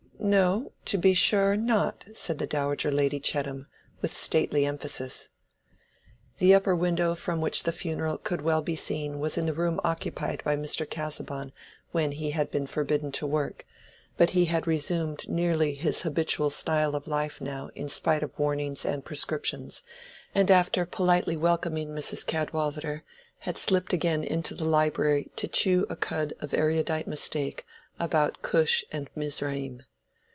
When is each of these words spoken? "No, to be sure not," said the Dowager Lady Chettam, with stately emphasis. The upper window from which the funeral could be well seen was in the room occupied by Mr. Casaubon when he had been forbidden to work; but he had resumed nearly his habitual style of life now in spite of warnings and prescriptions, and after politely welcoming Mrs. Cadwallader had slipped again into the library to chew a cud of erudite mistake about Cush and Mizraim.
"No, 0.23 0.71
to 0.85 0.99
be 0.99 1.15
sure 1.15 1.57
not," 1.57 2.05
said 2.13 2.37
the 2.37 2.45
Dowager 2.45 2.91
Lady 2.91 3.19
Chettam, 3.19 3.65
with 4.03 4.15
stately 4.15 4.67
emphasis. 4.67 5.29
The 6.37 6.53
upper 6.53 6.75
window 6.75 7.15
from 7.15 7.41
which 7.41 7.63
the 7.63 7.71
funeral 7.71 8.19
could 8.19 8.41
be 8.41 8.45
well 8.45 8.63
seen 8.75 9.19
was 9.19 9.35
in 9.35 9.47
the 9.47 9.53
room 9.53 9.81
occupied 9.83 10.43
by 10.43 10.55
Mr. 10.55 10.87
Casaubon 10.87 11.51
when 11.91 12.11
he 12.11 12.29
had 12.31 12.51
been 12.51 12.67
forbidden 12.67 13.11
to 13.13 13.25
work; 13.25 13.65
but 14.15 14.29
he 14.29 14.45
had 14.45 14.67
resumed 14.67 15.27
nearly 15.27 15.73
his 15.73 16.03
habitual 16.03 16.51
style 16.51 16.93
of 16.95 17.07
life 17.07 17.41
now 17.41 17.71
in 17.73 17.89
spite 17.89 18.21
of 18.21 18.37
warnings 18.37 18.85
and 18.85 19.03
prescriptions, 19.03 19.81
and 20.35 20.51
after 20.51 20.85
politely 20.85 21.35
welcoming 21.35 21.89
Mrs. 21.95 22.23
Cadwallader 22.27 23.03
had 23.39 23.57
slipped 23.57 23.91
again 23.91 24.23
into 24.23 24.53
the 24.53 24.65
library 24.65 25.31
to 25.37 25.47
chew 25.47 25.87
a 25.89 25.95
cud 25.95 26.35
of 26.39 26.53
erudite 26.53 27.07
mistake 27.07 27.65
about 27.99 28.43
Cush 28.43 28.83
and 28.91 29.09
Mizraim. 29.15 29.81